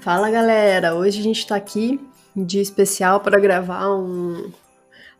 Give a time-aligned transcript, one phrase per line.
[0.00, 2.00] Fala galera, hoje a gente está aqui
[2.34, 4.50] de especial para gravar um,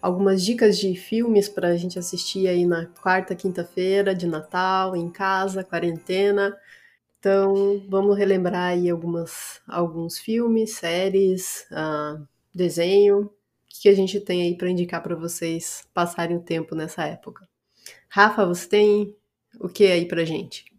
[0.01, 5.11] algumas dicas de filmes para a gente assistir aí na quarta, quinta-feira de Natal, em
[5.11, 6.57] casa, quarentena.
[7.19, 13.30] Então vamos relembrar aí algumas, alguns filmes, séries, uh, desenho,
[13.69, 17.47] que a gente tem aí para indicar para vocês passarem o tempo nessa época.
[18.09, 19.15] Rafa, você tem
[19.60, 20.70] o que aí pra gente?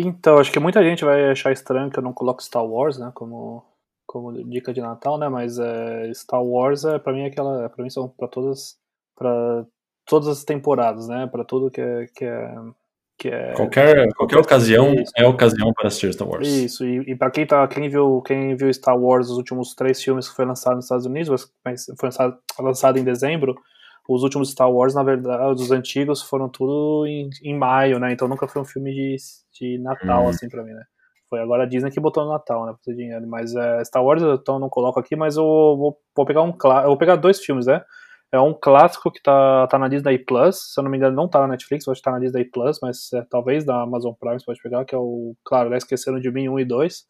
[0.00, 3.10] Então, acho que muita gente vai achar estranho que eu não coloco Star Wars, né,
[3.14, 3.64] como,
[4.06, 7.82] como dica de Natal, né, mas é, Star Wars, é, para mim, é aquela, para
[7.82, 8.76] mim são para todas,
[9.16, 9.64] para
[10.04, 12.54] todas as temporadas, né, para tudo que é, que é,
[13.18, 15.10] que é qualquer, qualquer ocasião isso.
[15.16, 16.46] é ocasião para assistir Star Wars.
[16.46, 20.02] Isso, e, e para quem tá, quem viu, quem viu Star Wars, os últimos três
[20.02, 21.50] filmes que foi lançado nos Estados Unidos,
[21.98, 23.56] foi lançado, lançado em dezembro,
[24.08, 28.12] os últimos Star Wars, na verdade, os antigos foram tudo em, em maio, né?
[28.12, 29.16] Então nunca foi um filme de,
[29.52, 30.28] de Natal, hum.
[30.28, 30.84] assim, pra mim, né?
[31.28, 32.72] Foi agora a Disney que botou no Natal, né?
[32.72, 33.26] Pra ter dinheiro.
[33.26, 36.86] Mas é, Star Wars então não coloco aqui, mas eu vou, vou pegar um eu
[36.86, 37.82] vou pegar dois filmes, né?
[38.32, 41.28] É um clássico que tá, tá na Disney Plus, se eu não me engano, não
[41.28, 44.38] tá na Netflix, acho que tá na Disney Plus, mas é, talvez na Amazon Prime
[44.38, 47.04] você pode pegar, que é o, claro, né, Esqueceram de Mim 1 e 2.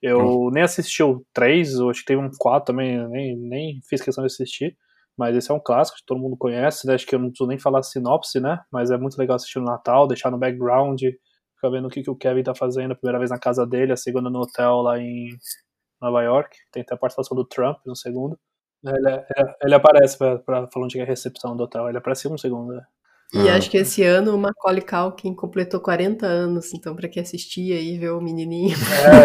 [0.00, 0.50] Eu hum.
[0.50, 4.26] nem assisti o 3, acho que teve um 4 também, nem, nem fiz questão de
[4.26, 4.76] assistir.
[5.16, 6.94] Mas esse é um clássico que todo mundo conhece, né?
[6.94, 8.60] Acho que eu não preciso nem falar sinopse, né?
[8.72, 11.00] Mas é muito legal assistir no Natal, deixar no background,
[11.54, 13.92] ficar vendo o que, que o Kevin tá fazendo a primeira vez na casa dele,
[13.92, 15.28] a segunda no hotel lá em
[16.00, 16.56] Nova York.
[16.72, 18.38] Tem até a participação do Trump no segundo.
[18.84, 21.88] Ele, é, ele, ele aparece pra, pra falar onde é a recepção do hotel.
[21.88, 22.82] Ele aparece um segundo, né?
[23.32, 23.56] E ah.
[23.56, 27.98] acho que esse ano o Macaulay Culkin completou 40 anos, então para quem assistir aí
[27.98, 28.76] ver o menininho.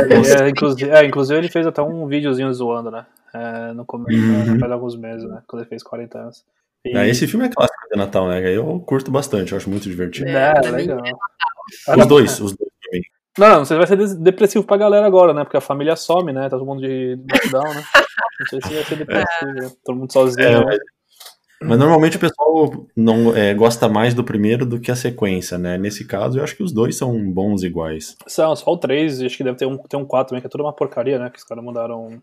[0.10, 3.06] É, é, inclusive, é, inclusive ele fez até um videozinho zoando, né?
[3.34, 4.60] É, no começo, uhum.
[4.60, 5.42] faz alguns meses, né?
[5.48, 6.46] Quando ele fez 40 anos.
[6.86, 6.98] E...
[6.98, 8.42] É, esse filme é clássico de Natal, né?
[8.50, 10.30] Eu curto bastante, eu acho muito divertido.
[10.30, 11.00] É, é legal.
[11.98, 13.02] Os dois, os dois também.
[13.38, 15.44] Não, você vai ser depressivo pra galera agora, né?
[15.44, 16.44] Porque a família some, né?
[16.44, 17.84] Tá todo mundo de lockdown, né?
[18.40, 19.72] Não sei se vai ser depressivo, né?
[19.86, 20.48] Todo mundo sozinho.
[20.48, 20.80] É, mas,
[21.62, 25.78] mas, normalmente o pessoal não é, gosta mais do primeiro do que a sequência, né?
[25.78, 28.16] Nesse caso, eu acho que os dois são bons iguais.
[28.28, 30.50] São, só o três, acho que deve ter um, ter um quatro também, que é
[30.50, 31.30] toda uma porcaria, né?
[31.30, 32.22] Que os caras mudaram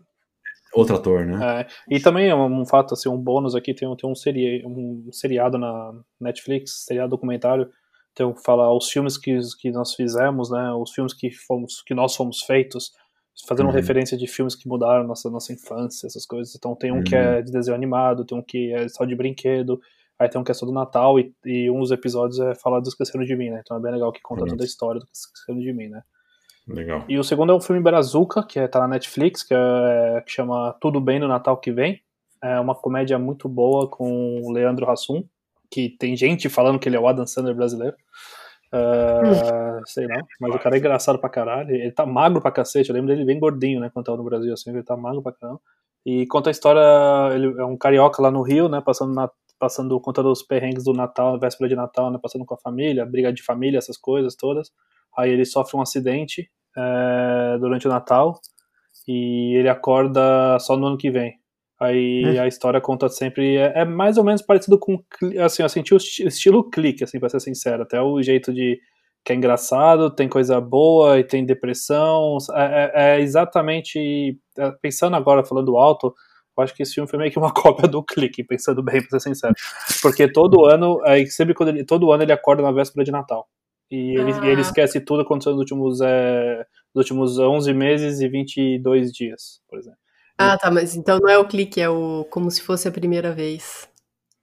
[0.77, 1.61] Outro ator, né?
[1.61, 5.09] É, e também é um fato, assim, um bônus aqui, tem, tem um, seri, um
[5.11, 7.69] seriado na Netflix, seriado documentário,
[8.11, 12.15] então fala os filmes que, que nós fizemos, né, os filmes que, fomos, que nós
[12.15, 12.91] fomos feitos,
[13.47, 13.73] fazendo uhum.
[13.73, 16.55] referência de filmes que mudaram nossa, nossa infância, essas coisas.
[16.55, 17.03] Então tem um uhum.
[17.03, 17.43] que é uhum.
[17.43, 19.79] de desenho animado, tem um que é só de brinquedo,
[20.17, 22.79] aí tem um que é só do Natal, e, e um dos episódios é falar
[22.79, 23.61] do Esquecendo de Mim, né?
[23.63, 24.49] Então é bem legal que conta uhum.
[24.49, 26.01] toda a história do Esquecendo de Mim, né?
[26.67, 27.05] Legal.
[27.07, 30.31] E o segundo é um filme Brazuca, que é, tá na Netflix, que, é, que
[30.31, 32.01] chama Tudo Bem no Natal que Vem.
[32.43, 35.23] É uma comédia muito boa com o Leandro Hassum,
[35.71, 37.95] que tem gente falando que ele é o Adam Sandler brasileiro.
[38.67, 41.73] Uh, sei não, mas o cara é engraçado pra caralho.
[41.73, 42.89] Ele tá magro pra cacete.
[42.89, 43.89] Eu lembro dele bem gordinho, né?
[43.93, 45.61] Quando tava no Brasil, assim, ele tá magro pra caramba.
[46.05, 46.81] E conta a história.
[47.33, 48.81] Ele é um carioca lá no Rio, né?
[48.81, 52.19] Passando, na, passando contando os perrengues do Natal, véspera de Natal, né?
[52.21, 54.71] Passando com a família, briga de família, essas coisas todas.
[55.17, 58.39] Aí ele sofre um acidente é, durante o Natal
[59.07, 61.35] e ele acorda só no ano que vem.
[61.79, 62.41] Aí hum.
[62.41, 63.55] a história conta sempre.
[63.55, 65.01] É, é, mais ou menos parecido com.
[65.43, 67.83] Assim, eu senti o estilo clique, assim, pra ser sincero.
[67.83, 68.79] Até o jeito de.
[69.23, 72.37] que é engraçado, tem coisa boa e tem depressão.
[72.53, 74.37] É, é, é exatamente.
[74.57, 76.13] É, pensando agora, falando alto,
[76.57, 79.19] eu acho que esse filme foi meio que uma cópia do clique, pensando bem, pra
[79.19, 79.53] ser sincero.
[80.01, 83.47] Porque todo ano, aí sempre quando ele, todo ano ele acorda na véspera de Natal.
[83.89, 84.45] E ele, ah.
[84.47, 89.79] ele esquece tudo aconteceu nos últimos, é, nos últimos 11 meses e 22 dias, por
[89.79, 89.99] exemplo.
[90.37, 93.31] Ah, tá, mas então não é o clique, é o como se fosse a primeira
[93.33, 93.89] vez.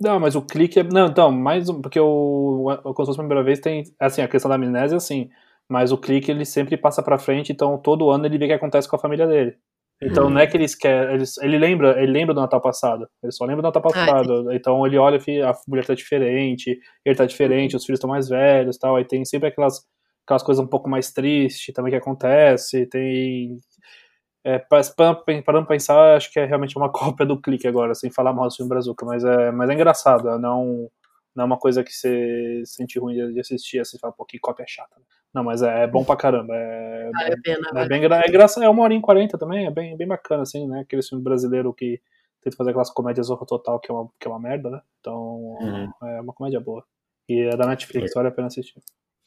[0.01, 0.83] Não, mas o clique é.
[0.83, 3.85] Não, então, mais porque o, o como se fosse a primeira vez tem.
[3.99, 5.31] Assim, a questão da amnésia, assim.
[5.69, 8.55] Mas o clique ele sempre passa pra frente, então todo ano ele vê o que
[8.55, 9.57] acontece com a família dele.
[10.03, 11.15] Então não é que eles querem.
[11.15, 13.09] Ele, ele lembra, ele lembra do Natal passado.
[13.23, 14.51] Ele só lembra do Natal ah, passado.
[14.51, 18.29] Ah, então ele olha a mulher tá diferente, ele tá diferente, os filhos estão mais
[18.29, 18.97] velhos tal.
[18.97, 19.87] Aí tem sempre aquelas,
[20.27, 22.87] aquelas coisas um pouco mais tristes também que acontece.
[22.87, 23.57] Tem.
[24.47, 28.33] É, parando pra pensar, acho que é realmente uma cópia do clique agora, sem falar
[28.35, 30.91] mal do filme Brazuca, mas é, mas é engraçado, é não,
[31.35, 34.67] Não é uma coisa que você sente ruim de assistir, assim, fala, pô, que cópia
[34.69, 34.97] chata.
[35.35, 36.55] Não, mas é, bom pra caramba.
[36.55, 37.89] É, Vale a pena, é vale.
[37.89, 40.81] bem é engraçado, é uma hora e quarenta também, é bem, bem bacana, assim, né?
[40.81, 42.01] Aquele filme brasileiro que
[42.43, 44.81] tenta fazer aquelas comédias horror total, que é uma, que é uma merda, né?
[45.01, 45.91] Então, Uhum.
[46.03, 46.85] é uma comédia boa.
[47.29, 48.81] E é da Netflix, vale a pena assistir.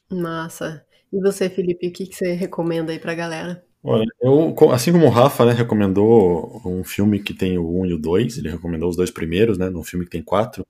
[0.09, 0.85] Massa.
[1.11, 3.63] E você, Felipe, o que, que você recomenda aí pra galera?
[3.83, 7.93] Olha, eu, assim como o Rafa, né, recomendou um filme que tem o 1 e
[7.93, 10.65] o 2, ele recomendou os dois primeiros, né, num filme que tem quatro.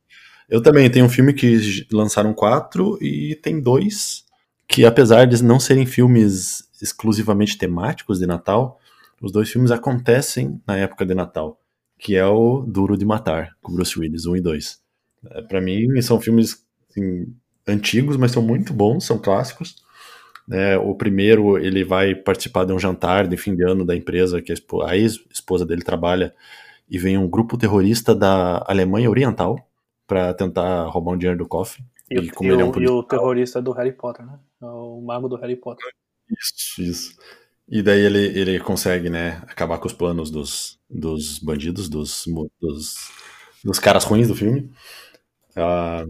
[0.49, 4.26] Eu também tenho um filme que lançaram quatro e tem dois
[4.67, 8.79] que, apesar de não serem filmes exclusivamente temáticos de Natal,
[9.21, 11.59] os dois filmes acontecem na época de Natal,
[11.97, 14.79] que é o Duro de Matar, com Bruce Willis, 1 e 2.
[15.31, 17.33] É, Pra mim, são filmes assim,
[17.67, 19.75] antigos, mas são muito bons, são clássicos.
[20.51, 24.41] É, o primeiro, ele vai participar de um jantar de fim de ano da empresa
[24.41, 24.53] que
[24.85, 26.33] a ex-esposa dele trabalha
[26.89, 29.57] e vem um grupo terrorista da Alemanha Oriental
[30.07, 31.83] para tentar roubar um dinheiro do cofre.
[32.09, 34.39] E, E e é um e o terrorista do Harry Potter, né?
[34.61, 35.85] É O mago do Harry Potter.
[36.29, 37.17] Isso, isso.
[37.69, 42.23] E daí ele, ele consegue, né, acabar com os planos dos, dos bandidos, dos,
[42.61, 42.95] dos,
[43.63, 44.71] dos caras ruins do filme.
[45.55, 46.05] Ah,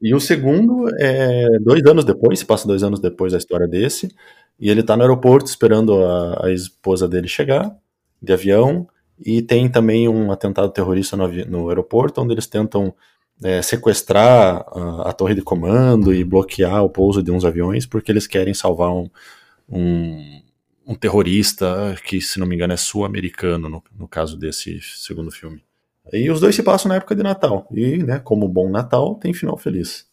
[0.00, 4.14] e o segundo é dois anos depois, se passa dois anos depois da história desse,
[4.58, 7.76] e ele tá no aeroporto esperando a, a esposa dele chegar,
[8.20, 8.88] de avião,
[9.18, 12.94] e tem também um atentado terrorista no, no aeroporto, onde eles tentam
[13.42, 18.10] é, sequestrar a, a torre de comando e bloquear o pouso de uns aviões, porque
[18.10, 19.10] eles querem salvar um,
[19.68, 20.42] um,
[20.86, 25.62] um terrorista que, se não me engano, é sul-americano, no, no caso desse segundo filme.
[26.12, 27.66] E os dois se passam na época de Natal.
[27.70, 30.06] E, né, como bom Natal, tem final feliz.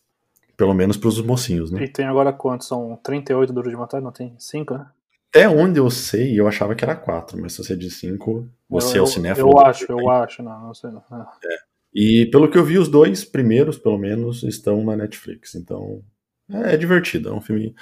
[0.56, 1.84] Pelo menos para os mocinhos, né?
[1.84, 2.68] E tem agora quantos?
[2.68, 4.02] São 38 duros de matar?
[4.02, 4.86] Não tem 5, né?
[5.30, 8.98] Até onde eu sei, eu achava que era quatro, mas se você diz cinco, você
[8.98, 9.50] eu, é o cinéfilo.
[9.50, 11.02] Eu acho, eu acho, não, não sei não.
[11.10, 11.71] É.
[11.94, 15.56] E pelo que eu vi, os dois primeiros, pelo menos, estão na Netflix.
[15.56, 16.02] Então,
[16.50, 17.30] é divertido.
[17.30, 17.76] É um filme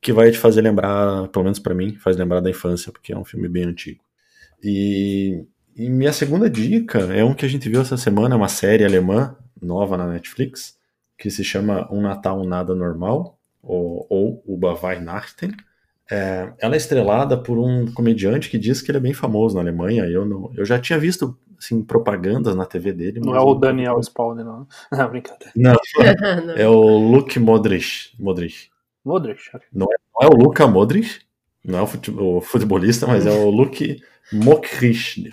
[0.00, 3.18] que vai te fazer lembrar, pelo menos pra mim, faz lembrar da infância, porque é
[3.18, 4.04] um filme bem antigo.
[4.62, 8.48] E, e minha segunda dica é um que a gente viu essa semana, é uma
[8.48, 10.76] série alemã nova na Netflix,
[11.18, 15.52] que se chama Um Natal Nada Normal, ou, ou Über Weihnachten.
[16.10, 19.60] É, ela é estrelada por um comediante que diz que ele é bem famoso na
[19.60, 20.04] Alemanha.
[20.04, 23.20] Eu, não, eu já tinha visto assim, propagandas na TV dele.
[23.20, 24.66] Não é o Daniel Spawn, não.
[24.92, 25.52] Não, brincadeira.
[25.56, 25.76] não,
[26.44, 26.54] Não.
[26.56, 28.12] é o Luke Modric.
[28.18, 28.68] Modric.
[29.04, 29.40] Modric.
[29.72, 29.86] Não
[30.20, 31.20] é o Luka Modric,
[31.64, 34.00] não é o, fute- o futebolista, mas é o Luke
[34.32, 35.28] Mokrich,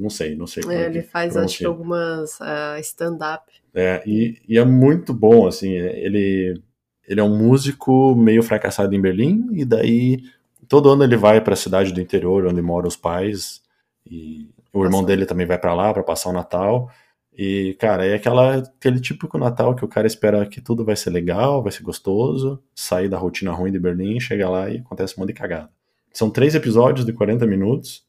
[0.00, 1.68] não sei, não sei É, é ele que faz, acho que pronuncia.
[1.68, 3.52] algumas ah, stand-up.
[3.74, 6.60] É, e, e é muito bom, assim, é, ele,
[7.06, 10.22] ele é um músico meio fracassado em Berlim, e daí
[10.68, 13.62] todo ano ele vai para a cidade do interior, onde moram os pais,
[14.04, 15.06] e o irmão Nossa.
[15.06, 16.90] dele também vai para lá para passar o Natal,
[17.38, 21.10] e, cara, é aquela, aquele típico Natal que o cara espera que tudo vai ser
[21.10, 25.20] legal, vai ser gostoso, sair da rotina ruim de Berlim, chega lá e acontece um
[25.20, 25.68] monte de cagada.
[26.12, 28.04] São três episódios de 40 minutos,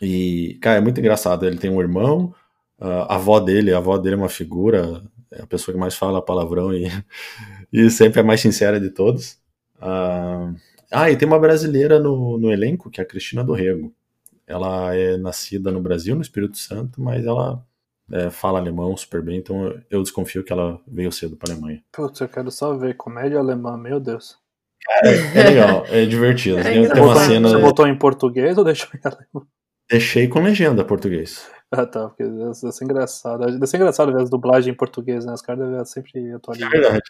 [0.00, 2.34] e, cara, é muito engraçado, ele tem um irmão,
[2.80, 6.20] a avó dele, a avó dele é uma figura, é a pessoa que mais fala
[6.20, 6.90] palavrão e,
[7.72, 9.38] e sempre é a mais sincera de todos.
[9.80, 10.52] Ah,
[10.90, 13.92] ah, e tem uma brasileira no, no elenco, que é a Cristina Dorrego.
[14.46, 17.64] Ela é nascida no Brasil, no Espírito Santo, mas ela
[18.10, 21.82] é, fala alemão super bem, então eu- desconfio que ela veio cedo para a Alemanha.
[21.92, 22.94] Putz, eu quero só ver.
[22.96, 24.36] Comédia alemã, meu Deus.
[25.00, 26.58] É legal, é divertido.
[26.58, 27.48] É tem, uma Botou- cena.
[27.48, 29.48] Você botou em português ou deixou em alemão?
[29.90, 31.48] Deixei com legenda português.
[31.70, 33.46] Ah, tá, porque deve ser engraçado.
[33.46, 35.32] Deve ser engraçado ver as dublagens em português, né?
[35.32, 36.70] Os caras devem sempre É atualizar.
[36.70, 37.02] verdade.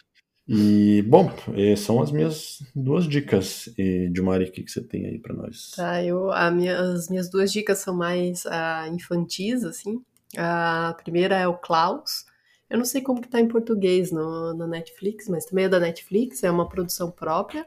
[0.47, 3.67] E, bom, eh, são as minhas duas dicas.
[3.77, 5.71] E, Dilmari, o que, você tem aí para nós?
[5.75, 10.01] Tá, eu, minha- as minhas duas dicas são mais ah, infantis, assim.
[10.37, 12.25] A primeira é o Klaus.
[12.69, 15.79] Eu não sei como que tá em português no, na Netflix, mas também é da
[15.79, 17.65] Netflix, é uma produção própria,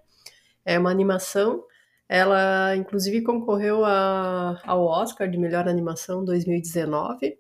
[0.65, 1.65] é uma animação.
[2.09, 7.39] Ela, inclusive, concorreu a- ao Oscar de Melhor Animação 2019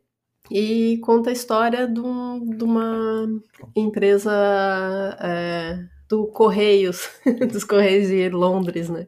[0.50, 3.26] e conta a história de, um- de uma
[3.74, 4.30] empresa
[5.20, 7.08] é, do Correios,
[7.52, 9.06] dos Correios de Londres, né?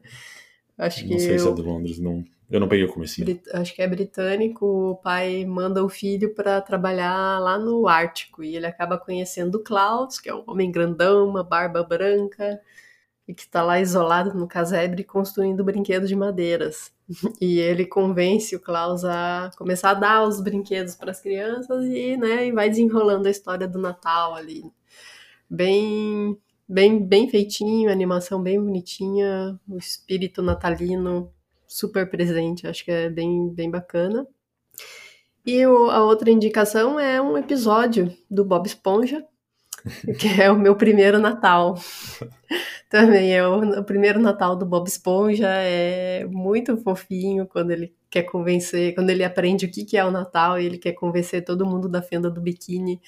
[0.77, 2.23] Acho que Não sei se é de Londres, não.
[2.49, 2.89] Eu não peguei o.
[3.25, 8.43] Brit- acho que é britânico, o pai manda o filho para trabalhar lá no Ártico
[8.43, 12.59] e ele acaba conhecendo o Klaus, que é um homem grandão, uma barba branca
[13.29, 16.91] e que está lá isolado no casebre construindo brinquedos de madeiras.
[17.39, 22.17] E ele convence o Klaus a começar a dar os brinquedos para as crianças e,
[22.17, 24.63] né, e vai desenrolando a história do Natal ali.
[25.49, 31.31] Bem, bem, bem feitinho, animação bem bonitinha, o espírito natalino
[31.67, 34.27] super presente, acho que é bem, bem bacana.
[35.45, 39.25] E o- a outra indicação é um episódio do Bob Esponja,
[40.19, 41.75] que é o meu primeiro Natal.
[42.89, 48.23] Também é o, o, primeiro Natal do Bob Esponja, é muito fofinho quando ele quer
[48.23, 51.65] convencer, quando ele aprende o que, que é o Natal e ele quer convencer todo
[51.65, 52.99] mundo da fenda do biquíni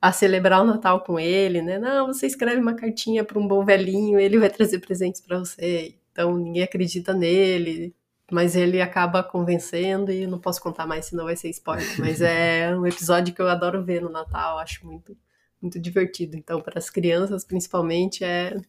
[0.00, 1.78] a celebrar o Natal com ele, né?
[1.78, 5.94] Não, você escreve uma cartinha para um bom velhinho, ele vai trazer presentes para você.
[6.10, 7.94] Então ninguém acredita nele,
[8.30, 11.86] mas ele acaba convencendo e não posso contar mais, senão vai ser spoiler.
[12.00, 15.16] Mas é um episódio que eu adoro ver no Natal, acho muito
[15.62, 16.36] muito divertido.
[16.36, 18.60] Então, para as crianças, principalmente, é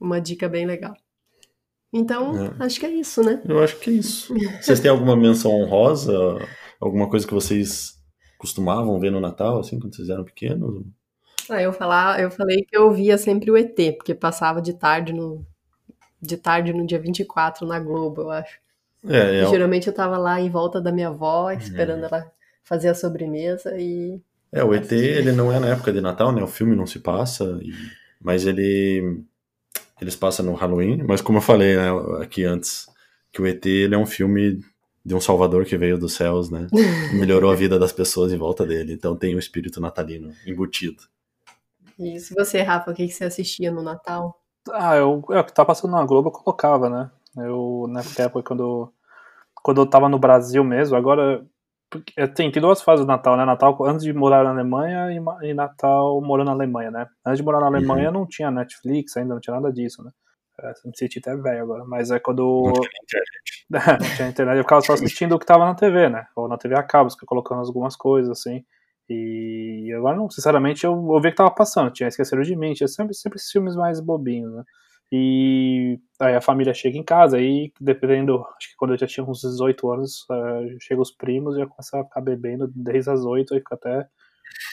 [0.00, 0.94] uma dica bem legal.
[1.92, 2.64] Então, é.
[2.64, 3.40] acho que é isso, né?
[3.46, 4.34] Eu acho que é isso.
[4.60, 6.12] Vocês têm alguma menção honrosa?
[6.80, 8.00] Alguma coisa que vocês
[8.38, 10.84] costumavam ver no Natal, assim, quando vocês eram pequenos?
[11.48, 15.12] Ah, eu, falar, eu falei que eu via sempre o ET, porque passava de tarde
[15.12, 15.46] no,
[16.20, 18.60] de tarde no dia 24 na Globo, eu acho.
[19.08, 19.46] É, é...
[19.46, 22.06] Geralmente eu tava lá em volta da minha avó, esperando é.
[22.06, 22.32] ela
[22.64, 24.20] fazer a sobremesa e
[24.52, 26.42] é, o ET, ele não é na época de Natal, né?
[26.42, 27.72] O filme não se passa, e...
[28.20, 29.24] mas ele
[30.00, 31.88] eles passam no Halloween, mas como eu falei né,
[32.20, 32.88] aqui antes,
[33.32, 34.60] que o ET ele é um filme
[35.04, 36.66] de um salvador que veio dos céus, né?
[37.14, 41.02] Melhorou a vida das pessoas em volta dele, então tem o espírito natalino embutido.
[41.98, 44.40] E se você, Rafa, o que, que você assistia no Natal?
[44.72, 47.10] Ah, eu, é, o que tá passando na Globo eu colocava, né?
[47.36, 48.92] Eu, na época, quando,
[49.62, 51.44] quando eu tava no Brasil mesmo, agora
[52.16, 53.44] é, tem, tem duas fases do Natal, né?
[53.44, 57.06] Natal antes de morar na Alemanha e, e Natal morando na Alemanha, né?
[57.24, 58.14] Antes de morar na Alemanha uhum.
[58.14, 60.10] não tinha Netflix ainda, não tinha nada disso, né?
[60.60, 62.64] É, me senti até velho agora, mas é quando.
[62.66, 62.90] Não tinha
[63.70, 64.02] internet.
[64.02, 66.26] não tinha internet, eu ficava só assistindo o que tava na TV, né?
[66.36, 68.64] Ou na TV a cabo, colocando algumas coisas assim.
[69.08, 71.90] E agora, não, sinceramente, eu, eu vi que tava passando.
[71.90, 74.62] Tinha Esqueceram de Mim, tinha sempre, sempre esses filmes mais bobinhos, né?
[75.14, 79.26] E aí a família chega em casa, aí dependendo, acho que quando eu já tinha
[79.26, 83.22] uns 18 anos, uh, chega os primos e já começa a ficar bebendo desde as
[83.22, 84.06] 8 e fica até.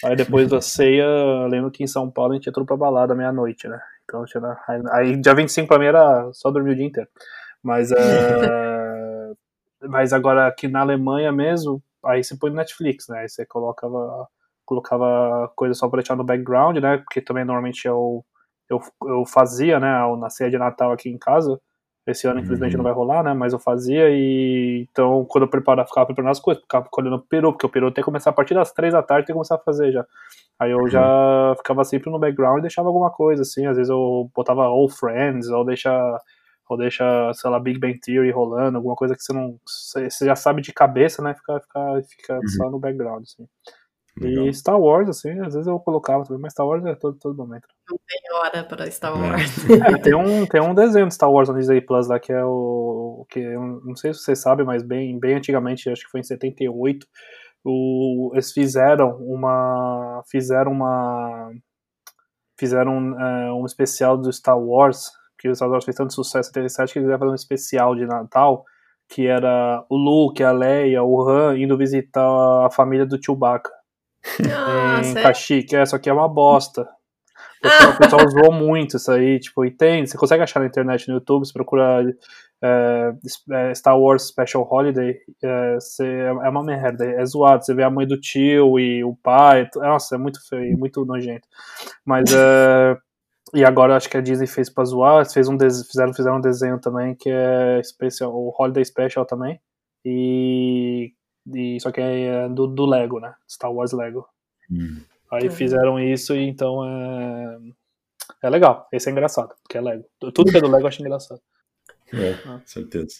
[0.06, 1.06] Aí depois da ceia,
[1.50, 3.82] lembro que em São Paulo a gente entrou pra balada meia-noite, né?
[4.06, 4.58] Então tinha.
[4.94, 7.10] Aí dia 25 pra mim era só dormir o dia inteiro.
[7.62, 9.36] Mas, uh,
[9.90, 13.20] mas agora aqui na Alemanha mesmo, aí você põe no Netflix, né?
[13.20, 14.26] Aí você colocava,
[14.66, 16.98] colocava coisa só pra deixar no background, né?
[17.00, 18.24] Porque também normalmente é o
[18.70, 21.60] eu, eu fazia, né, na ceia de Natal aqui em casa.
[22.08, 22.78] Esse ano, infelizmente, uhum.
[22.78, 23.34] não vai rolar, né?
[23.34, 24.88] Mas eu fazia e.
[24.92, 27.92] Então, quando eu preparava, ficava preparando as coisas, ficava colhendo o peru, porque o peru
[27.92, 30.06] tem que começar a partir das três da tarde, tem que começar a fazer já.
[30.60, 31.56] Aí eu já uhum.
[31.58, 33.68] ficava sempre no background e deixava alguma coisa, assim.
[33.68, 35.92] Às vezes eu botava All Friends, ou deixa.
[36.68, 39.60] Ou deixa, sei lá, Big Bang Theory rolando, alguma coisa que você não.
[39.66, 41.34] Você já sabe de cabeça, né?
[41.34, 42.48] Fica, fica, fica uhum.
[42.48, 43.48] só no background, assim.
[44.20, 44.48] Legal.
[44.48, 47.38] E Star Wars, assim, às vezes eu colocava também, mas Star Wars é todo, todo
[47.38, 47.68] momento.
[47.90, 49.30] Não tem hora pra Star é.
[49.30, 49.52] Wars.
[49.70, 52.44] É, tem, um, tem um desenho de Star Wars no Disney Plus lá que é
[52.44, 53.26] o.
[53.30, 57.08] que não sei se vocês sabem, mas bem, bem antigamente, acho que foi em 78,
[57.64, 60.24] o, eles fizeram uma.
[60.30, 61.52] Fizeram uma.
[62.60, 66.50] Fizeram um, é, um especial do Star Wars, que o Star Wars fez tanto sucesso
[66.50, 68.66] em 77 que eles iam fazer um especial de Natal
[69.10, 72.24] que era o Luke, a Leia, o Han indo visitar
[72.66, 73.72] a família do Chewbacca.
[74.52, 75.76] Ah, em Caxique.
[75.76, 76.88] É, só que é uma bosta.
[77.60, 80.66] O pessoal, o pessoal zoou muito isso aí, tipo, e tem, você consegue achar na
[80.66, 82.04] internet, no YouTube, você procura
[82.62, 83.14] é,
[83.52, 87.90] é Star Wars Special Holiday, é, você, é uma merda, é zoado, você vê a
[87.90, 91.48] mãe do tio e o pai, nossa, é muito feio, muito nojento.
[92.06, 92.98] Mas, é,
[93.54, 96.80] e agora acho que a Disney fez pra zoar, fez um fizeram, fizeram um desenho
[96.80, 99.60] também que é especial, o Holiday Special também,
[100.06, 101.14] e
[101.54, 103.34] e, só que é do, do Lego, né?
[103.48, 104.28] Star Wars Lego.
[104.72, 105.02] Hum.
[105.32, 105.52] Aí uhum.
[105.52, 107.60] fizeram isso e então é.
[108.42, 108.88] É legal.
[108.92, 110.06] Esse é engraçado, porque é Lego.
[110.20, 111.42] Tudo que é do Lego eu acho engraçado.
[112.14, 112.60] É, ah.
[112.66, 113.18] certeza.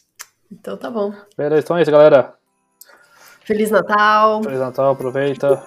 [0.52, 1.14] Então tá bom.
[1.38, 2.34] Beleza, então é isso, galera.
[3.42, 4.44] Feliz Natal.
[4.44, 5.64] Feliz Natal, aproveita.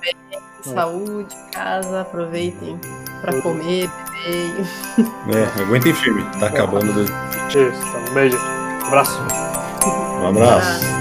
[0.62, 2.78] Saúde, casa, aproveitem
[3.20, 4.54] pra comer, beber.
[5.34, 7.02] É, aguentem firme, tá acabando.
[7.02, 8.38] Isso, tá, um beijo.
[8.38, 9.20] Um abraço.
[10.20, 10.91] Um abraço.